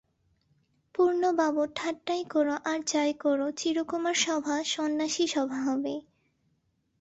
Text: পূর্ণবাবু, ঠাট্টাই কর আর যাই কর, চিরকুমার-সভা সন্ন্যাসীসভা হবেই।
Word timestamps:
পূর্ণবাবু, 0.95 1.61
ঠাট্টাই 1.75 2.23
কর 2.25 2.47
আর 2.63 2.79
যাই 2.87 3.11
কর, 3.13 3.39
চিরকুমার-সভা 3.51 4.55
সন্ন্যাসীসভা 4.65 5.59
হবেই। 5.63 5.99